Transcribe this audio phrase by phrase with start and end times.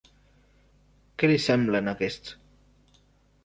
[1.19, 2.35] Què li semblen aquests.?